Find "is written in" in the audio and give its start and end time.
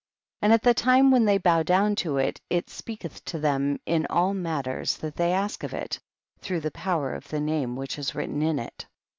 7.99-8.57